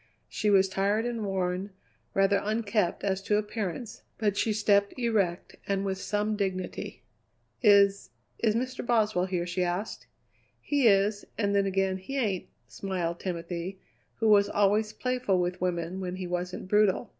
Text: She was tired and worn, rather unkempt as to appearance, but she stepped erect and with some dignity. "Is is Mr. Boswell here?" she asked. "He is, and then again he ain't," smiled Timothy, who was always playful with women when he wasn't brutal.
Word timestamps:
She 0.29 0.49
was 0.49 0.67
tired 0.67 1.05
and 1.05 1.23
worn, 1.23 1.69
rather 2.15 2.41
unkempt 2.43 3.03
as 3.03 3.21
to 3.21 3.37
appearance, 3.37 4.01
but 4.17 4.35
she 4.35 4.51
stepped 4.51 4.97
erect 4.97 5.57
and 5.67 5.85
with 5.85 5.99
some 5.99 6.35
dignity. 6.35 7.03
"Is 7.61 8.09
is 8.39 8.55
Mr. 8.55 8.83
Boswell 8.83 9.25
here?" 9.25 9.45
she 9.45 9.61
asked. 9.63 10.07
"He 10.59 10.87
is, 10.87 11.23
and 11.37 11.53
then 11.53 11.67
again 11.67 11.97
he 11.97 12.17
ain't," 12.17 12.47
smiled 12.67 13.19
Timothy, 13.19 13.79
who 14.15 14.27
was 14.27 14.49
always 14.49 14.91
playful 14.91 15.39
with 15.39 15.61
women 15.61 15.99
when 15.99 16.15
he 16.15 16.25
wasn't 16.25 16.67
brutal. 16.67 17.09